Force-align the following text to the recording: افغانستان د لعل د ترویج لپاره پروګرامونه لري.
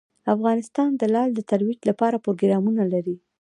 افغانستان 0.35 0.89
د 0.95 1.03
لعل 1.13 1.29
د 1.35 1.39
ترویج 1.49 1.79
لپاره 1.89 2.21
پروګرامونه 2.25 2.83
لري. 2.93 3.15